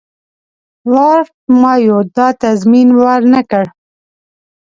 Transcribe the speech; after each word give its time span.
لارډ 0.93 1.29
مایو 1.61 1.99
دا 2.15 2.27
تضمین 2.41 2.89
ورنه 3.01 3.41
کړ. 3.51 3.65